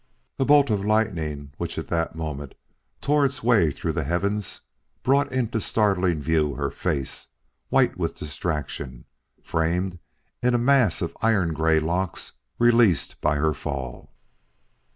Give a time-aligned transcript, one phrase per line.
[0.39, 2.55] A bolt of lightning which at that moment
[3.01, 4.61] tore its way through the heavens
[5.03, 7.27] brought into startling view her face,
[7.69, 9.05] white with distraction,
[9.43, 9.99] framed
[10.41, 14.11] in a mass of iron gray locks released by her fall.